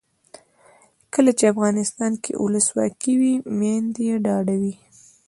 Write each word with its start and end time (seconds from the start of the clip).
کله 1.13 1.31
چې 1.37 1.45
افغانستان 1.53 2.11
کې 2.23 2.31
ولسواکي 2.43 3.13
وي 3.19 3.33
میندې 3.59 4.09
ډاډه 4.25 4.55
وي. 4.61 4.75